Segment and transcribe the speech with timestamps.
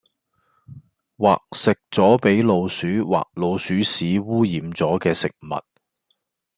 [1.15, 5.49] 或食左被老鼠或老鼠屎污染左既食物